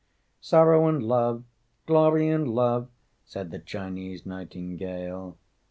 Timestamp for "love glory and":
1.03-2.47